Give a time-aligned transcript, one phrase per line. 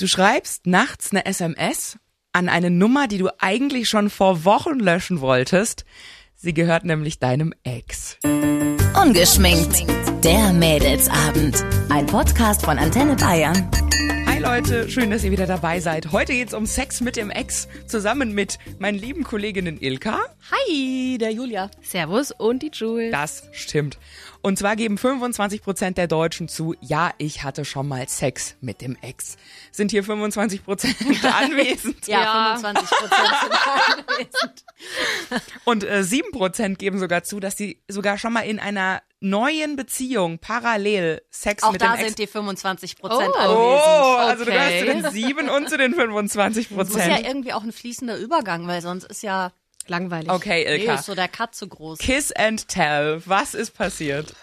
[0.00, 1.98] Du schreibst nachts eine SMS
[2.32, 5.84] an eine Nummer, die du eigentlich schon vor Wochen löschen wolltest.
[6.36, 8.16] Sie gehört nämlich deinem Ex.
[8.94, 9.84] Ungeschminkt.
[10.22, 11.64] Der Mädelsabend.
[11.88, 13.68] Ein Podcast von Antenne Bayern.
[14.38, 16.12] Hi Leute, schön, dass ihr wieder dabei seid.
[16.12, 20.20] Heute geht's um Sex mit dem Ex zusammen mit meinen lieben Kolleginnen Ilka.
[20.52, 21.72] Hi, der Julia.
[21.82, 23.10] Servus und die Jules.
[23.10, 23.98] Das stimmt.
[24.40, 28.80] Und zwar geben 25 Prozent der Deutschen zu, ja, ich hatte schon mal Sex mit
[28.80, 29.38] dem Ex.
[29.72, 30.94] Sind hier 25 Prozent
[31.24, 32.06] anwesend?
[32.06, 32.58] Ja, Ja.
[32.60, 33.52] 25 Prozent sind
[34.08, 34.64] anwesend.
[35.64, 39.76] Und äh, 7 Prozent geben sogar zu, dass sie sogar schon mal in einer neuen
[39.76, 43.38] Beziehung parallel Sex Auch mit da dem Ex sind die 25 Prozent Oh.
[43.38, 44.30] Oh, anwesend.
[44.30, 45.02] also du gehörst zu Okay.
[45.02, 47.26] den 7 und zu den 25% Muss ja Prozent.
[47.26, 49.52] irgendwie auch ein fließender Übergang, weil sonst ist ja
[49.90, 50.30] Langweilig.
[50.30, 50.96] Okay, nee, Ilka.
[50.96, 51.98] ist so der Cut zu groß.
[51.98, 53.22] Kiss and tell.
[53.24, 54.34] Was ist passiert?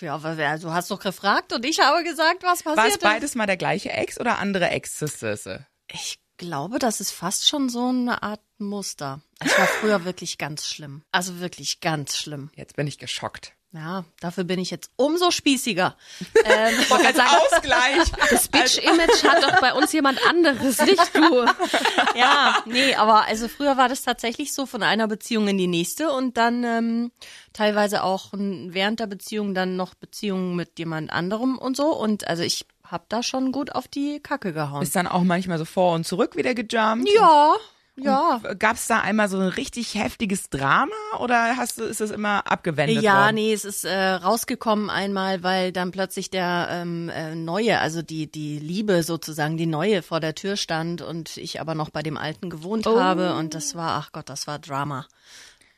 [0.00, 2.96] Ja, aber wer- du hast doch gefragt und ich habe gesagt, was War es passiert
[2.96, 3.02] ist.
[3.02, 5.64] beides mal der gleiche Ex oder andere Exzesse?
[5.92, 9.20] Ich glaube, das ist fast schon so eine Art Muster.
[9.44, 11.02] Ich war früher wirklich ganz schlimm.
[11.12, 12.50] Also wirklich ganz schlimm.
[12.56, 13.52] Jetzt bin ich geschockt.
[13.72, 15.96] Ja, dafür bin ich jetzt umso spießiger.
[16.44, 18.10] Ähm, Als Ausgleich.
[18.30, 21.44] Das Bitch-Image hat doch bei uns jemand anderes, nicht du.
[22.18, 26.10] ja, nee, aber also früher war das tatsächlich so von einer Beziehung in die nächste
[26.10, 27.10] und dann ähm,
[27.52, 31.94] teilweise auch während der Beziehung dann noch Beziehungen mit jemand anderem und so.
[31.94, 34.82] Und also ich hab da schon gut auf die Kacke gehauen.
[34.82, 37.08] Ist dann auch manchmal so vor und zurück wieder gejumpt?
[37.12, 37.54] ja,
[38.00, 38.40] ja.
[38.58, 42.50] Gab es da einmal so ein richtig heftiges Drama oder hast du, ist das immer
[42.50, 43.34] abgewendet Ja, worden?
[43.36, 48.30] nee, es ist äh, rausgekommen einmal, weil dann plötzlich der ähm, äh, neue, also die
[48.30, 52.16] die Liebe sozusagen, die neue vor der Tür stand und ich aber noch bei dem
[52.16, 55.06] alten gewohnt habe und das war, ach Gott, das war Drama.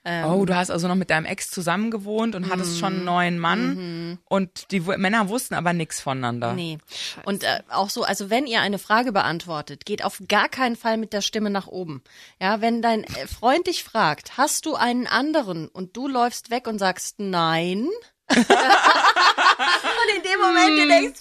[0.03, 3.39] Oh, du hast also noch mit deinem Ex zusammen gewohnt und hattest schon einen neuen
[3.39, 6.55] Mann und die W- Männer wussten aber nichts voneinander.
[6.55, 6.79] Nee.
[7.27, 10.97] Und äh, auch so, also wenn ihr eine Frage beantwortet, geht auf gar keinen Fall
[10.97, 12.03] mit der Stimme nach oben.
[12.41, 16.67] Ja, wenn dein äh, Freund dich fragt, hast du einen anderen und du läufst weg
[16.67, 17.87] und sagst nein.
[18.31, 21.21] und in dem Moment du denkst,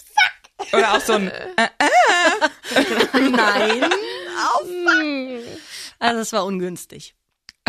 [0.72, 1.26] Oder auch so ein,
[3.14, 3.84] nein.
[4.54, 5.60] Oh, fuck.
[6.00, 7.16] Also es war ungünstig.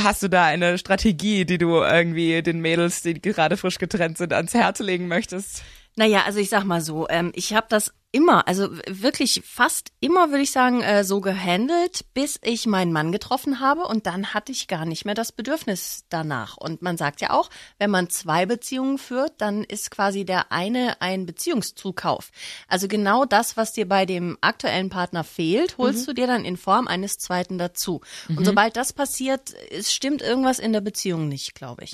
[0.03, 4.33] Hast du da eine Strategie, die du irgendwie den Mädels, die gerade frisch getrennt sind,
[4.33, 5.63] ans Herz legen möchtest?
[6.01, 10.31] Naja, also ich sag mal so, ähm, ich habe das immer, also wirklich fast immer,
[10.31, 14.51] würde ich sagen, äh, so gehandelt, bis ich meinen Mann getroffen habe und dann hatte
[14.51, 16.57] ich gar nicht mehr das Bedürfnis danach.
[16.57, 21.03] Und man sagt ja auch, wenn man zwei Beziehungen führt, dann ist quasi der eine
[21.03, 22.31] ein Beziehungszukauf.
[22.67, 26.57] Also genau das, was dir bei dem aktuellen Partner fehlt, holst du dir dann in
[26.57, 28.01] Form eines zweiten dazu.
[28.31, 31.93] Und sobald das passiert, es stimmt irgendwas in der Beziehung nicht, glaube ich.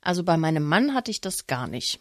[0.00, 2.00] Also bei meinem Mann hatte ich das gar nicht.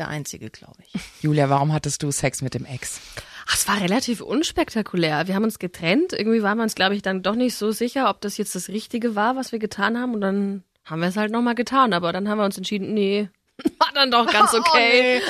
[0.00, 0.98] Der einzige, glaube ich.
[1.20, 3.02] Julia, warum hattest du Sex mit dem Ex?
[3.46, 5.28] Ach, es war relativ unspektakulär.
[5.28, 6.14] Wir haben uns getrennt.
[6.14, 8.70] Irgendwie waren wir uns, glaube ich, dann doch nicht so sicher, ob das jetzt das
[8.70, 10.14] Richtige war, was wir getan haben.
[10.14, 11.92] Und dann haben wir es halt nochmal getan.
[11.92, 13.28] Aber dann haben wir uns entschieden, nee,
[13.94, 15.20] dann doch ganz okay.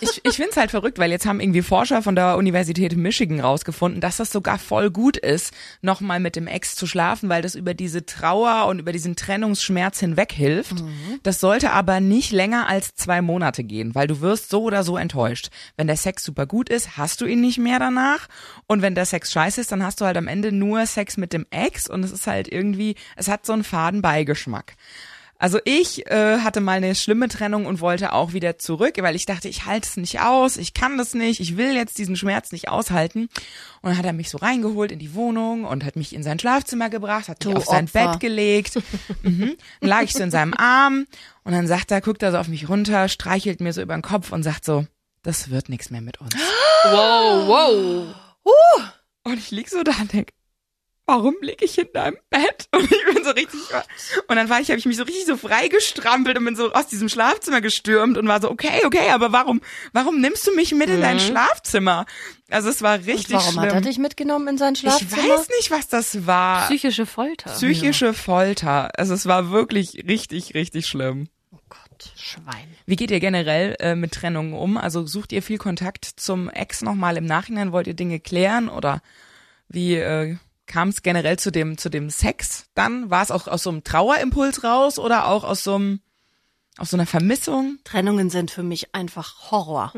[0.00, 3.40] Ich, ich finde es halt verrückt, weil jetzt haben irgendwie Forscher von der Universität Michigan
[3.40, 7.54] rausgefunden, dass das sogar voll gut ist, nochmal mit dem Ex zu schlafen, weil das
[7.54, 10.84] über diese Trauer und über diesen Trennungsschmerz hinweg hilft.
[11.22, 14.96] Das sollte aber nicht länger als zwei Monate gehen, weil du wirst so oder so
[14.96, 15.50] enttäuscht.
[15.76, 18.28] Wenn der Sex super gut ist, hast du ihn nicht mehr danach.
[18.66, 21.32] Und wenn der Sex scheiße ist, dann hast du halt am Ende nur Sex mit
[21.32, 24.74] dem Ex und es ist halt irgendwie, es hat so einen faden Beigeschmack.
[25.38, 29.26] Also ich äh, hatte mal eine schlimme Trennung und wollte auch wieder zurück, weil ich
[29.26, 32.52] dachte, ich halte es nicht aus, ich kann das nicht, ich will jetzt diesen Schmerz
[32.52, 33.28] nicht aushalten.
[33.82, 36.38] Und dann hat er mich so reingeholt in die Wohnung und hat mich in sein
[36.38, 38.12] Schlafzimmer gebracht, hat mich Du auf sein Opfer.
[38.12, 38.76] Bett gelegt.
[39.22, 39.56] mhm.
[39.80, 41.06] Dann lag ich so in seinem Arm
[41.42, 44.02] und dann sagt er, guckt er so auf mich runter, streichelt mir so über den
[44.02, 44.86] Kopf und sagt so,
[45.22, 46.34] das wird nichts mehr mit uns.
[46.84, 48.14] Wow, wow.
[49.24, 50.32] Und ich lieg so da und denk,
[51.06, 52.68] warum lieg ich in deinem Bett?
[52.74, 53.60] Und ich bin so richtig,
[54.28, 56.86] und dann war ich, habe ich mich so richtig so freigestrampelt und bin so aus
[56.88, 59.60] diesem Schlafzimmer gestürmt und war so, okay, okay, aber warum,
[59.92, 62.04] warum nimmst du mich mit in dein Schlafzimmer?
[62.50, 63.62] Also es war richtig Warum schlimm.
[63.62, 65.22] hat er dich mitgenommen in sein ich Schlafzimmer?
[65.34, 66.66] weiß nicht, was das war.
[66.66, 67.50] Psychische Folter.
[67.52, 68.90] Psychische Folter.
[68.98, 71.28] Also es war wirklich richtig, richtig schlimm.
[71.52, 72.68] Oh Gott, Schwein.
[72.86, 74.76] Wie geht ihr generell äh, mit Trennungen um?
[74.76, 77.72] Also sucht ihr viel Kontakt zum Ex nochmal im Nachhinein?
[77.72, 79.00] Wollt ihr Dinge klären oder
[79.68, 82.66] wie äh, kam es generell zu dem zu dem Sex?
[82.74, 86.00] Dann war es auch aus so einem Trauerimpuls raus oder auch aus so einem
[86.76, 87.78] aus so einer Vermissung?
[87.84, 89.92] Trennungen sind für mich einfach Horror.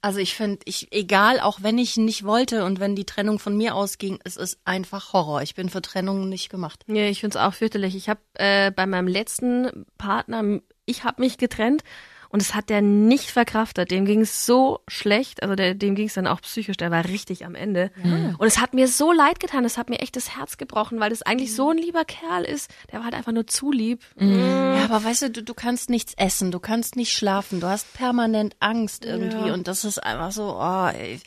[0.00, 3.56] Also ich finde, ich, egal, auch wenn ich nicht wollte und wenn die Trennung von
[3.56, 5.42] mir ausging, es ist einfach Horror.
[5.42, 6.84] Ich bin für Trennungen nicht gemacht.
[6.86, 7.96] Ja, ich find's auch fürchterlich.
[7.96, 11.82] Ich habe äh, bei meinem letzten Partner, ich habe mich getrennt
[12.30, 13.90] und es hat der nicht verkraftet.
[13.90, 17.04] Dem ging es so schlecht, also der, dem ging es dann auch psychisch, der war
[17.04, 17.90] richtig am Ende.
[18.38, 21.10] Und es hat mir so leid getan, es hat mir echt das Herz gebrochen, weil
[21.10, 22.70] das eigentlich so ein lieber Kerl ist.
[22.92, 24.04] Der war halt einfach nur zu lieb.
[24.16, 27.92] Ja, aber weißt du, du, du kannst nichts essen, du kannst nicht schlafen, du hast
[27.94, 31.20] permanent Angst irgendwie und das ist einfach so, oh, ey.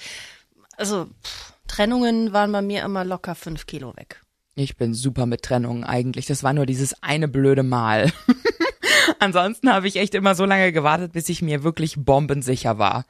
[0.77, 4.21] Also, pff, Trennungen waren bei mir immer locker fünf Kilo weg.
[4.55, 6.27] Ich bin super mit Trennungen eigentlich.
[6.27, 8.11] Das war nur dieses eine blöde Mal.
[9.19, 13.05] Ansonsten habe ich echt immer so lange gewartet, bis ich mir wirklich bombensicher war.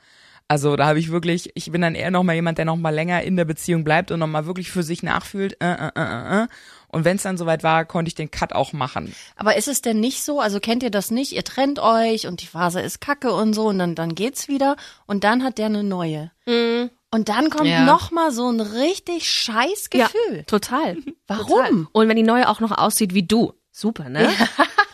[0.50, 2.94] Also da habe ich wirklich, ich bin dann eher noch mal jemand, der noch mal
[2.94, 5.56] länger in der Beziehung bleibt und noch mal wirklich für sich nachfühlt.
[5.62, 6.44] Äh, äh, äh, äh.
[6.44, 6.48] äh.
[6.90, 9.16] Und wenn es dann soweit war, konnte ich den Cut auch machen.
[9.36, 12.42] Aber ist es denn nicht so, also kennt ihr das nicht, ihr trennt euch und
[12.42, 14.76] die Phase ist kacke und so und dann, dann geht's wieder
[15.08, 16.30] und dann hat der eine neue.
[16.46, 17.86] Und dann kommt Ja.
[17.86, 20.44] noch mal so ein richtig scheiß Gefühl.
[20.46, 20.98] total.
[21.26, 21.48] Warum?
[21.48, 21.88] Total.
[21.94, 23.54] Und wenn die neue auch noch aussieht wie du.
[23.72, 24.30] Super, ne?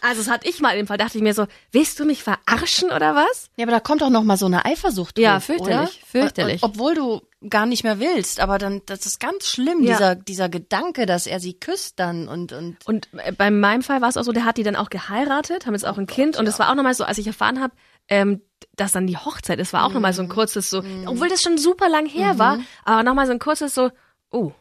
[0.02, 2.92] Also das hatte ich mal im Fall, dachte ich mir so, willst du mich verarschen
[2.92, 3.50] oder was?
[3.58, 6.06] Ja, aber da kommt doch noch mal so eine Eifersucht Ja, hoch, fürchterlich, oder?
[6.06, 6.64] fürchterlich.
[6.64, 9.94] Obwohl du gar nicht mehr willst, aber dann, das ist ganz schlimm, Ja.
[9.94, 14.02] dieser, dieser Gedanke, dass er sie küsst dann und, und Und äh, bei meinem Fall
[14.02, 16.38] war es auch so, der hat die dann auch geheiratet, haben jetzt auch ein Kind
[16.38, 17.74] und es war auch nochmal so, als ich erfahren habe,
[18.10, 18.42] ähm,
[18.76, 21.58] dass dann die Hochzeit ist, war auch nochmal so ein kurzes so, obwohl das schon
[21.58, 23.90] super lang her war, aber nochmal so ein kurzes so,
[24.32, 24.52] oh,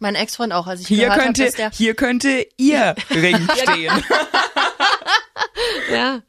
[0.00, 3.92] mein Ex-Freund auch, als ich Hier gehört könnte, der hier könnte ihr Ring stehen.
[5.92, 6.22] ja.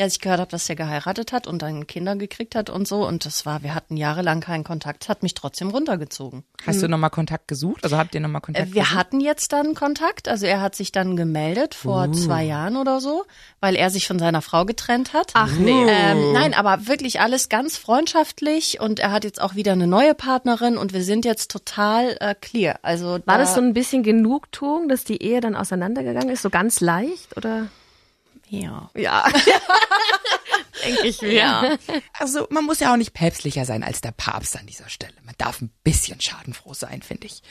[0.00, 2.88] Ja, als ich gehört habe, dass der geheiratet hat und dann Kinder gekriegt hat und
[2.88, 3.06] so.
[3.06, 6.42] Und das war, wir hatten jahrelang keinen Kontakt, hat mich trotzdem runtergezogen.
[6.66, 7.84] Hast du nochmal Kontakt gesucht?
[7.84, 8.96] Also habt ihr nochmal Kontakt Äh, Wir gesucht?
[8.96, 12.12] hatten jetzt dann Kontakt, also er hat sich dann gemeldet vor Uh.
[12.12, 13.24] zwei Jahren oder so,
[13.60, 15.32] weil er sich von seiner Frau getrennt hat.
[15.34, 15.84] Ach nee.
[15.86, 20.14] Ähm, nein, aber wirklich alles ganz freundschaftlich und er hat jetzt auch wieder eine neue
[20.14, 22.78] Partnerin und wir sind jetzt total äh, clear.
[22.80, 26.48] Also War da, das so ein bisschen Genugtuung, dass die Ehe dann auseinandergegangen ist, so
[26.48, 27.66] ganz leicht oder?
[28.50, 28.90] Ja.
[28.94, 29.24] Ja.
[30.84, 31.32] Denke ich mir.
[31.32, 31.76] Ja.
[32.18, 35.12] Also man muss ja auch nicht päpstlicher sein als der Papst an dieser Stelle.
[35.24, 37.42] Man darf ein bisschen schadenfroh sein, finde ich.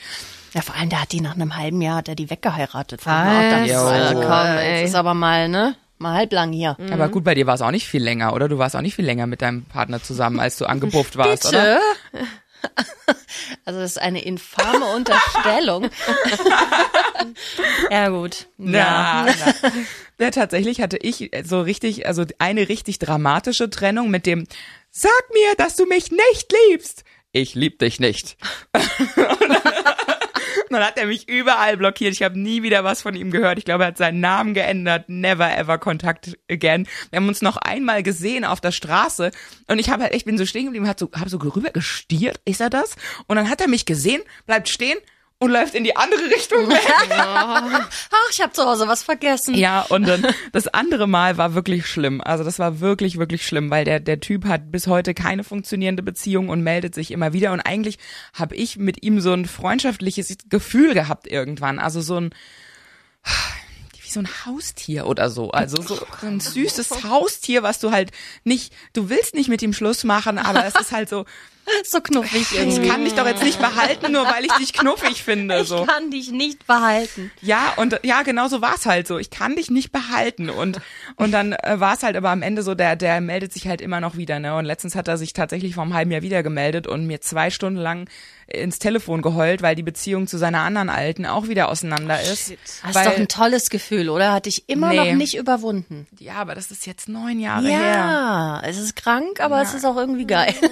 [0.52, 3.06] ja, vor allem, der hat die nach einem halben Jahr, hat er die weggeheiratet.
[3.06, 3.50] Was?
[3.50, 3.78] Das, Jo.
[3.82, 4.80] also, Komm, ey.
[4.82, 5.76] das ist aber mal, ne?
[5.98, 6.76] Mal halblang hier.
[6.90, 8.48] Aber gut, bei dir war es auch nicht viel länger, oder?
[8.48, 11.78] Du warst auch nicht viel länger mit deinem Partner zusammen, als du angebufft warst, oder?
[13.64, 15.90] Also das ist eine infame Unterstellung.
[17.90, 18.46] ja gut.
[18.58, 19.72] Na, na.
[20.18, 24.46] Ja, tatsächlich hatte ich so richtig, also eine richtig dramatische Trennung mit dem
[24.90, 27.04] Sag mir, dass du mich nicht liebst.
[27.32, 28.36] Ich lieb dich nicht.
[30.70, 32.12] Und dann hat er mich überall blockiert.
[32.12, 33.58] Ich habe nie wieder was von ihm gehört.
[33.58, 35.08] Ich glaube, er hat seinen Namen geändert.
[35.08, 36.86] Never ever Kontakt again.
[37.10, 39.32] Wir haben uns noch einmal gesehen auf der Straße
[39.66, 42.40] und ich habe halt echt bin so stehen geblieben, hat so habe so rüber gestiert.
[42.44, 42.94] Ist er das?
[43.26, 44.98] Und dann hat er mich gesehen, bleibt stehen
[45.40, 46.86] und läuft in die andere Richtung weg.
[47.10, 47.80] Ach,
[48.30, 49.54] ich habe zu Hause was vergessen.
[49.54, 52.20] Ja, und dann das andere Mal war wirklich schlimm.
[52.20, 56.02] Also das war wirklich, wirklich schlimm, weil der, der Typ hat bis heute keine funktionierende
[56.02, 57.52] Beziehung und meldet sich immer wieder.
[57.52, 57.98] Und eigentlich
[58.34, 61.78] habe ich mit ihm so ein freundschaftliches Gefühl gehabt irgendwann.
[61.78, 62.34] Also so ein
[64.10, 65.50] wie so ein Haustier oder so.
[65.52, 68.10] Also so ein süßes Haustier, was du halt
[68.44, 71.24] nicht, du willst nicht mit ihm Schluss machen, aber es ist halt so,
[71.84, 72.88] So knuffig ich irgendwie.
[72.88, 75.60] kann dich doch jetzt nicht behalten, nur weil ich dich knuffig finde.
[75.60, 75.84] Ich So.
[75.84, 77.30] kann dich nicht behalten.
[77.42, 79.18] Ja, und ja, genau so war es halt so.
[79.18, 80.50] Ich kann dich nicht behalten.
[80.50, 80.80] Und,
[81.16, 83.80] und dann äh, war es halt aber am Ende so, der, der meldet sich halt
[83.80, 84.56] immer noch wieder, ne?
[84.56, 87.50] Und letztens hat er sich tatsächlich vor einem halben Jahr wieder gemeldet und mir zwei
[87.50, 88.08] Stunden lang
[88.52, 92.52] ins Telefon geheult, weil die Beziehung zu seiner anderen Alten auch wieder auseinander ist.
[92.82, 94.32] Das ist doch ein tolles Gefühl, oder?
[94.32, 94.96] Hat dich immer Nee.
[94.96, 96.06] noch nicht überwunden.
[96.18, 97.80] ja, aber das ist jetzt neun Jahre her.
[97.80, 100.54] Ja, es ist krank, aber es ist auch irgendwie geil.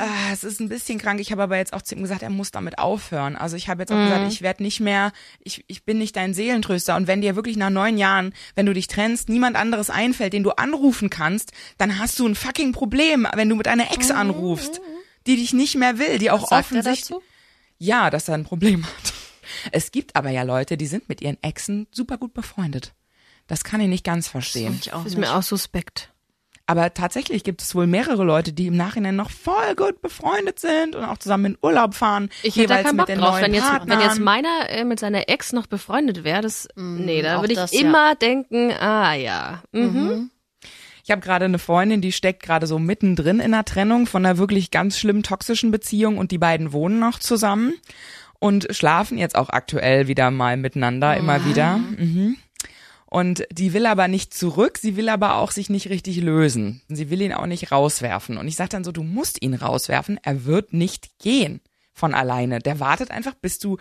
[0.00, 1.18] Ah, es ist ein bisschen krank.
[1.18, 3.34] Ich habe aber jetzt auch zu ihm gesagt, er muss damit aufhören.
[3.36, 6.34] Also ich habe jetzt auch gesagt, ich werde nicht mehr, ich, ich bin nicht dein
[6.34, 6.94] Seelentröster.
[6.94, 10.44] Und wenn dir wirklich nach neun Jahren, wenn du dich trennst, niemand anderes einfällt, den
[10.44, 14.80] du anrufen kannst, dann hast du ein fucking Problem, wenn du mit einer Ex anrufst,
[15.28, 17.08] die dich nicht mehr will, die auch Was sagt offensichtlich.
[17.08, 17.22] dazu?
[17.78, 19.12] Ja, dass er ein Problem hat.
[19.72, 22.92] Es gibt aber ja Leute, die sind mit ihren Exen super gut befreundet.
[23.46, 24.78] Das kann ich nicht ganz verstehen.
[24.82, 25.26] Ich auch Ist nicht.
[25.26, 26.12] mir auch suspekt.
[26.66, 30.94] Aber tatsächlich gibt es wohl mehrere Leute, die im Nachhinein noch voll gut befreundet sind
[30.94, 32.28] und auch zusammen in Urlaub fahren.
[32.42, 33.30] Ich hätte da keinen mit Bock den drauf.
[33.30, 33.98] neuen Wenn jetzt, Partnern.
[33.98, 37.58] wenn jetzt meiner äh, mit seiner Ex noch befreundet wäre, das, nee, da würde ich
[37.58, 37.80] das, ja.
[37.80, 40.30] immer denken, ah ja, mhm.
[41.08, 44.36] Ich habe gerade eine Freundin, die steckt gerade so mittendrin in einer Trennung von einer
[44.36, 47.72] wirklich ganz schlimm toxischen Beziehung und die beiden wohnen noch zusammen
[48.38, 51.78] und schlafen jetzt auch aktuell wieder mal miteinander, immer wieder.
[51.78, 52.36] Mhm.
[53.06, 56.82] Und die will aber nicht zurück, sie will aber auch sich nicht richtig lösen.
[56.88, 58.36] Sie will ihn auch nicht rauswerfen.
[58.36, 61.62] Und ich sage dann so, du musst ihn rauswerfen, er wird nicht gehen
[61.94, 62.58] von alleine.
[62.58, 63.78] Der wartet einfach, bis du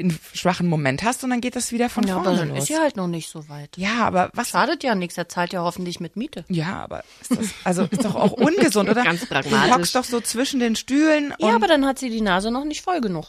[0.00, 2.58] einen schwachen Moment hast und dann geht das wieder von Ja, aber vorne dann los.
[2.60, 3.76] ist sie halt noch nicht so weit.
[3.76, 4.50] ja, aber was?
[4.50, 6.44] Schadet ja nichts, er zahlt ja hoffentlich mit Miete.
[6.48, 9.04] Ja, aber ist das, also ist doch auch ungesund, oder?
[9.04, 9.74] Ganz Du pragmatisch.
[9.74, 12.64] hockst doch so zwischen den Stühlen und Ja, aber dann hat sie die Nase noch
[12.64, 13.26] nicht voll genug.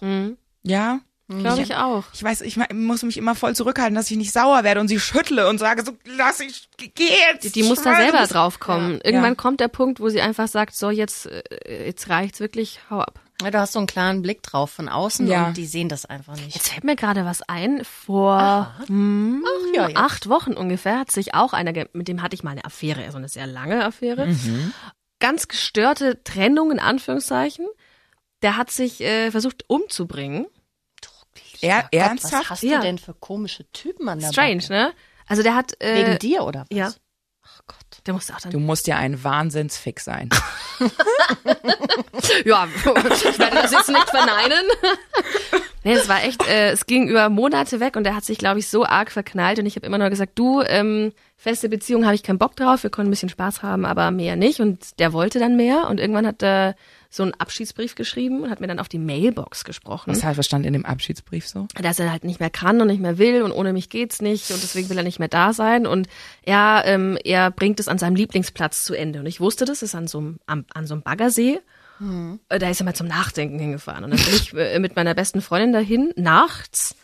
[0.64, 1.00] ja.
[1.34, 2.04] Glaube ich auch.
[2.14, 5.00] Ich weiß, ich muss mich immer voll zurückhalten, dass ich nicht sauer werde und sie
[5.00, 7.46] schüttle und sage so, lass ich, geh jetzt.
[7.46, 9.00] Die, die muss da selber du musst- drauf kommen.
[9.02, 9.36] Irgendwann Ja.
[9.36, 13.22] kommt der Punkt, wo sie einfach sagt, so jetzt, äh, jetzt reicht's wirklich, hau ab.
[13.42, 15.48] Ja, du hast so einen klaren Blick drauf von außen Ja.
[15.48, 16.56] und die sehen das einfach nicht.
[16.56, 17.84] Jetzt fällt mir gerade was ein.
[17.86, 19.98] Vor hm, Ach ja, jetzt.
[19.98, 23.18] acht Wochen ungefähr hat sich auch einer, mit dem hatte ich mal eine Affäre, also
[23.18, 24.34] eine sehr lange Affäre.
[25.20, 27.68] Ganz gestörte Trennung in Anführungszeichen.
[28.42, 30.48] Der hat sich äh, versucht umzubringen.
[31.62, 32.34] Er, Gott, ernsthaft?
[32.46, 32.78] was hast Ja.
[32.78, 34.74] du denn für komische Typen an der Strange, Backe?
[34.74, 34.94] ne?
[35.28, 36.68] Also der hat äh, Wegen dir oder was?
[36.76, 36.92] ja.
[37.44, 37.81] Ach Gott.
[38.06, 38.52] Der musste auch dann.
[38.52, 40.30] Du musst ja ein Wahnsinnsfick sein.
[42.46, 44.66] Ja, ich werde das jetzt nicht verneinen.
[45.84, 48.60] nee, es war echt, äh, es ging über Monate weg und er hat sich, glaube
[48.60, 52.16] ich, so arg verknallt und ich habe immer nur gesagt, du, ähm, feste Beziehung habe
[52.16, 55.14] ich keinen Bock drauf, wir konnten ein bisschen Spaß haben, aber mehr nicht und der
[55.14, 56.76] wollte dann mehr und irgendwann hat er
[57.14, 60.12] so einen Abschiedsbrief geschrieben und hat mir dann auf die Mailbox gesprochen.
[60.12, 61.68] Was, halt, was stand in dem Abschiedsbrief so?
[61.80, 64.50] dass er halt nicht mehr kann und nicht mehr will und ohne mich geht's nicht
[64.50, 65.86] und deswegen will er nicht mehr da sein.
[65.86, 66.08] Und
[66.44, 69.20] er ähm, er bringt es an seinem Lieblingsplatz zu Ende.
[69.20, 71.60] Und ich wusste das ist an so einem am, an so einem Baggersee.
[72.48, 74.06] Äh, da ist er mal zum Nachdenken hingefahren.
[74.06, 76.96] Und dann bin ich äh, mit meiner besten Freundin dahin nachts.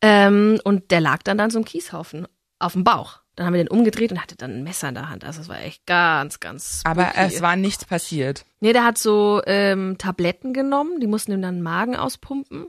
[0.00, 2.26] Ähm, und der lag dann da an so einem Kieshaufen
[2.58, 5.08] auf dem Bauch dann haben wir den umgedreht und hatte dann ein Messer in der
[5.10, 7.20] Hand also es war echt ganz ganz Aber spooky.
[7.34, 8.44] es war nichts passiert.
[8.60, 12.66] nee der hat so ähm, Tabletten genommen die mussten ihm dann den Magen auspumpen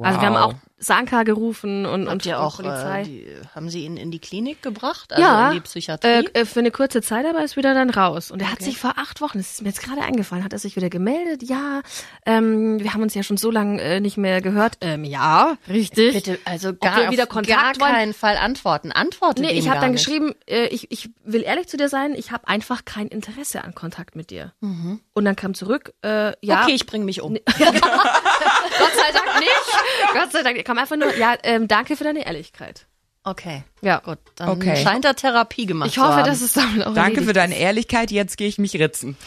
[0.00, 0.54] also wir haben auch
[0.84, 3.00] Sanka gerufen und, und Habt ihr auch, Polizei.
[3.00, 5.12] äh, die, haben sie ihn in die Klinik gebracht?
[5.12, 6.08] Also ja, in die Psychiatrie?
[6.08, 8.30] Äh, äh, für eine kurze Zeit, aber ist wieder dann raus.
[8.30, 10.58] Und er hat sich vor acht Wochen, das ist mir jetzt gerade eingefallen, hat er
[10.58, 11.42] sich wieder gemeldet.
[11.42, 11.80] Ja,
[12.26, 14.76] ähm, wir haben uns ja schon so lange äh, nicht mehr gehört.
[14.80, 16.14] Ähm, ja, richtig.
[16.14, 18.92] Bitte, also wir gar, wieder auf Kontakt gar keinen Fall antworten.
[18.92, 20.04] Antworte Nee, ich habe dann nicht.
[20.04, 23.74] geschrieben, äh, ich, ich will ehrlich zu dir sein, ich habe einfach kein Interesse an
[23.74, 24.52] Kontakt mit dir.
[24.60, 27.34] Und dann kam zurück, äh, ja, Okay, ich bringe mich um.
[27.58, 30.12] Gott sei Dank nicht.
[30.12, 32.86] Gott sei Dank, kam einfach nur, ja, ähm, danke für deine Ehrlichkeit.
[33.26, 34.18] Okay, Ja, gut.
[34.36, 34.76] Dann Okay.
[34.82, 36.26] scheint er Therapie gemacht Ich zu hoffe, haben.
[36.26, 39.16] dass es damit auch Danke für deine Ehrlichkeit, jetzt gehe ich mich ritzen.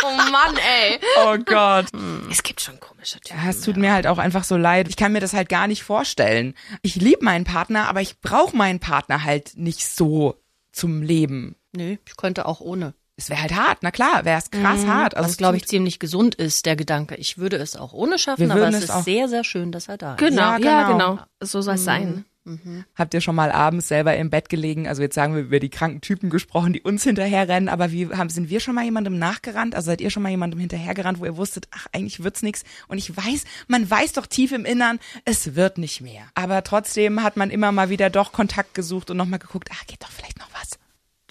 [0.00, 0.98] Oh Mann, ey.
[1.26, 1.86] Oh Gott.
[2.30, 3.42] Es gibt schon komische Typen.
[3.44, 4.88] Ja, es tut mir halt auch einfach so leid.
[4.88, 6.54] Ich kann mir das halt gar nicht vorstellen.
[6.80, 10.40] Ich liebe meinen Partner, aber ich brauche meinen Partner halt nicht so
[10.72, 11.56] zum Leben.
[11.72, 12.94] Nö, ich könnte auch ohne.
[13.20, 15.16] Es wäre halt hart, na klar, wäre es krass hart.
[15.16, 17.16] Also Was, glaube ich, ziemlich gesund ist, der Gedanke.
[17.16, 19.42] Ich würde es auch ohne schaffen, Wir aber würden es es ist auch- sehr, sehr
[19.42, 20.18] schön, dass er da ist.
[20.18, 21.10] Genau, Ja, ja, genau.
[21.16, 21.22] genau.
[21.42, 22.24] So soll es sein.
[22.94, 24.88] Habt ihr schon mal abends selber im Bett gelegen?
[24.88, 28.30] Also jetzt sagen wir über die kranken Typen gesprochen, die uns hinterherrennen, aber wie haben,
[28.30, 29.74] sind wir schon mal jemandem nachgerannt?
[29.74, 32.62] Also seid ihr schon mal jemandem hinterhergerannt, wo ihr wusstet, ach, eigentlich wird's nix?
[32.86, 36.22] Und ich weiß, man weiß doch tief im Innern, es wird nicht mehr.
[36.34, 40.02] Aber trotzdem hat man immer mal wieder doch Kontakt gesucht und nochmal geguckt, ach, geht
[40.02, 40.37] doch vielleicht.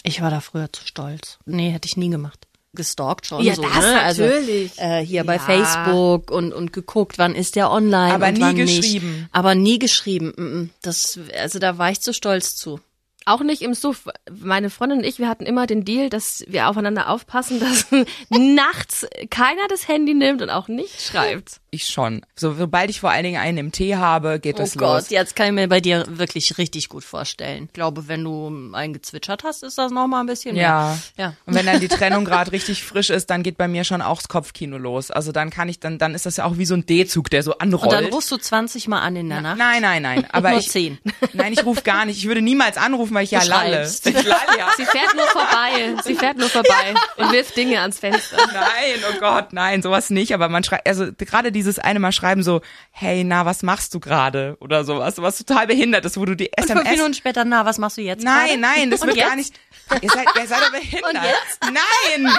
[0.08, 1.38] Ich war da früher zu stolz.
[1.46, 2.48] Nee, hätte ich nie gemacht.
[2.74, 3.94] Gestalkt schon Ja, so, das ne?
[3.94, 4.80] natürlich.
[4.80, 5.42] Also, äh, hier bei Ja.
[5.42, 9.16] Facebook und, und geguckt, wann ist der online Aber und nie wann geschrieben.
[9.18, 9.30] Nicht.
[9.34, 10.34] Aber nie geschrieben.
[10.38, 10.70] Mm, mm.
[10.82, 12.80] Das, also da war ich zu stolz zu.
[13.28, 14.08] Auch nicht im Suff.
[14.32, 17.86] Meine Freundin und ich, wir hatten immer den Deal, dass wir aufeinander aufpassen, dass
[18.30, 21.60] nachts keiner das Handy nimmt und auch nicht schreibt.
[21.70, 22.22] Ich schon.
[22.36, 25.10] So, sobald ich vor allen Dingen einen im Tee habe, geht Oh es Gott, los.
[25.10, 27.66] jetzt kann ich mir bei dir wirklich richtig gut vorstellen.
[27.66, 30.98] Ich glaube, wenn du einen gezwitschert hast, ist das noch mal ein bisschen Ja.
[31.18, 31.26] mehr.
[31.26, 31.34] Ja.
[31.46, 34.18] Und wenn dann die Trennung gerade richtig frisch ist, dann geht bei mir schon auch
[34.18, 35.12] das Kopfkino los.
[35.12, 37.44] Also dann kann ich dann, dann ist das ja auch wie so ein D-Zug, der
[37.44, 37.94] so anrollt.
[37.94, 39.58] Und dann rufst du 20 Mal an in der Nacht.
[39.58, 40.26] Nein, nein, nein.
[40.32, 40.98] Aber Nur ich, zehn.
[41.34, 42.18] Nein, ich rufe gar nicht.
[42.18, 43.84] Ich würde niemals anrufen, weil ich ja lalle.
[43.84, 44.70] Ich lalle ja.
[44.78, 45.96] Sie fährt nur vorbei.
[46.04, 48.38] Sie fährt nur vorbei und wirft Dinge ans Fenster.
[48.38, 50.36] Nein, oh Gott, nein, sowas nicht.
[50.36, 54.00] Aber man schreibt, also gerade dieses eine Mal schreiben so, hey, na, was machst du
[54.00, 54.56] gerade?
[54.60, 56.92] Oder sowas, sowas total behindert ist, wo du die Und fünf SMS.
[56.92, 58.24] Minuten später, na, was machst du jetzt?
[58.24, 58.60] Nein, gerade?
[58.60, 59.28] nein, das Und wird jetzt?
[59.28, 59.54] gar nicht.
[60.02, 61.14] Ihr seid, ihr seid doch behindert.
[61.16, 61.60] Und jetzt?
[61.64, 62.32] Nein!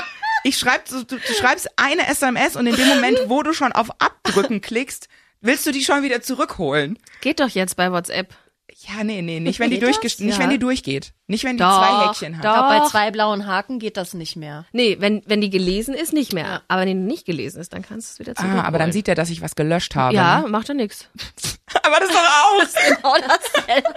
[0.44, 3.73] Ich schreib, so, du, du schreibst eine SMS und in dem Moment, wo du schon
[3.73, 5.08] auf Abdrücken klickst,
[5.40, 6.99] willst du die schon wieder zurückholen.
[7.20, 8.32] Geht doch jetzt bei WhatsApp.
[8.87, 10.40] Ja, nee, nee, nicht wenn die Geht durchgeht, nicht Ja.
[10.44, 11.12] wenn die durchgeht.
[11.26, 12.44] Nicht wenn die Doch, zwei Häkchen hat.
[12.44, 12.90] Ich glaube, bei Doch.
[12.90, 14.66] zwei blauen Haken geht das nicht mehr.
[14.70, 16.62] Nee, wenn, wenn die gelesen ist, nicht mehr.
[16.68, 18.52] Aber wenn die nicht gelesen ist, dann kannst du es wieder zurück.
[18.54, 20.14] Ah, aber dann sieht er, dass ich was gelöscht habe.
[20.14, 21.06] Ja, macht ja nichts.
[21.82, 22.75] Aber das ist doch aus.
[22.97, 23.94] Genau dasselbe.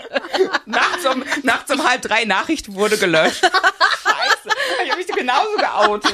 [0.66, 3.42] nachts, um, nachts um halb drei Nachricht wurde gelöscht.
[4.04, 4.58] Scheiße.
[4.84, 6.14] Ich habe mich genauso geoutet.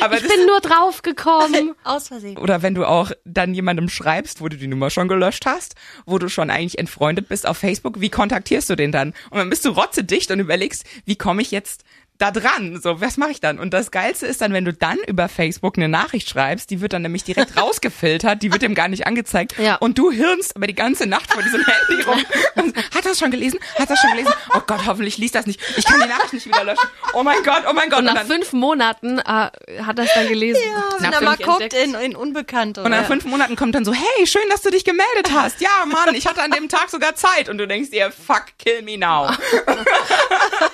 [0.00, 1.74] Aber Ich bin nur draufgekommen.
[1.84, 2.36] Aus Versehen.
[2.38, 5.74] oder wenn du auch dann jemandem schreibst, wo du die Nummer schon gelöscht hast,
[6.06, 9.14] wo du schon eigentlich entfreundet bist auf Facebook, wie kontaktierst du den dann?
[9.30, 11.84] Und dann bist du rotzedicht und überlegst, wie komme ich jetzt
[12.18, 12.80] da dran.
[12.80, 13.58] So, was mache ich dann?
[13.58, 16.92] Und das Geilste ist dann, wenn du dann über Facebook eine Nachricht schreibst, die wird
[16.92, 19.58] dann nämlich direkt rausgefiltert, die wird dem gar nicht angezeigt.
[19.58, 19.76] Ja.
[19.76, 22.24] Und du hirnst aber die ganze Nacht vor diesem Handy rum.
[22.62, 23.58] Und, hat das schon gelesen?
[23.78, 24.32] Hat das schon gelesen?
[24.54, 25.60] Oh Gott, hoffentlich liest das nicht.
[25.76, 26.88] Ich kann die Nachricht nicht wieder löschen.
[27.14, 28.00] Oh mein Gott, oh mein Gott.
[28.00, 30.62] Und nach dann, fünf Monaten äh, hat er es dann gelesen.
[30.64, 32.78] Ja, wenn er mal guckt in, in Unbekannt.
[32.78, 35.60] und nach fünf Monaten kommt dann so, hey, schön, dass du dich gemeldet hast.
[35.60, 37.48] Ja, Mann, ich hatte an dem Tag sogar Zeit.
[37.48, 39.30] Und du denkst dir, fuck, kill me now.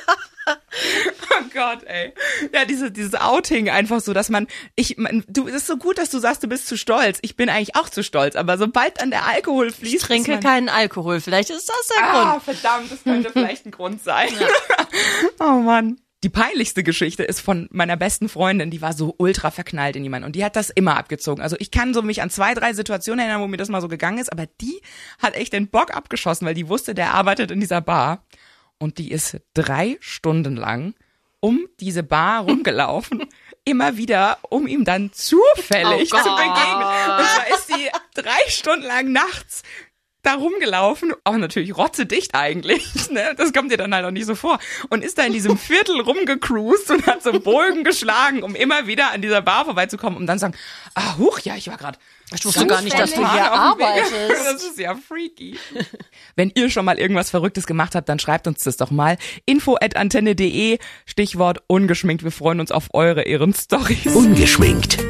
[1.33, 2.13] Oh Gott, ey.
[2.53, 4.47] Ja, diese, dieses Outing einfach so, dass man,
[4.77, 7.19] ich, man, du, es ist so gut, dass du sagst, du bist zu stolz.
[7.23, 9.95] Ich bin eigentlich auch zu stolz, aber sobald dann der Alkohol fließt.
[9.95, 11.21] ich trinke man, keinen Alkohol.
[11.21, 12.43] Vielleicht ist das der Ah, Grund.
[12.43, 14.29] verdammt, das könnte vielleicht ein Grund sein.
[15.41, 16.01] oh Mann.
[16.23, 20.27] Die peinlichste Geschichte ist von meiner besten Freundin, die war so ultra verknallt in jemanden
[20.27, 21.41] und die hat das immer abgezogen.
[21.43, 23.89] Also ich kann so mich an zwei, drei Situationen erinnern, wo mir das mal so
[23.89, 24.83] gegangen ist, aber die
[25.19, 28.27] hat echt den Bock abgeschossen, weil die wusste, der arbeitet in dieser Bar
[28.81, 30.95] und die ist drei Stunden lang
[31.41, 33.27] um diese Bar rumgelaufen,
[33.65, 36.87] immer wieder, um ihm dann zufällig Oh zu begegnen.
[37.19, 39.63] Und zwar ist sie drei Stunden lang nachts
[40.23, 43.35] da rumgelaufen, auch natürlich rotzedicht eigentlich, ne?
[43.37, 44.59] Das kommt dir dann halt auch nicht so vor.
[44.89, 49.13] Und ist da in diesem Viertel rumgecruised und hat so Bogen geschlagen, um immer wieder
[49.13, 50.55] an dieser Bar vorbeizukommen, um dann zu sagen,
[50.95, 51.99] ah, huch, ja, ich war gerade
[52.35, 54.13] Ich wusste gar nicht, dass du hier arbeitest.
[54.51, 55.59] Das ist ja freaky.
[56.35, 59.17] Wenn ihr schon mal irgendwas Verrücktes gemacht habt, dann schreibt uns das doch mal.
[59.47, 62.25] Info at antenne.de, Stichwort ungeschminkt.
[62.25, 64.15] Wir freuen uns auf eure Ehrenstories.
[64.15, 65.10] Ungeschminkt.